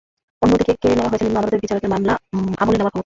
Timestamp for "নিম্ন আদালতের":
1.25-1.61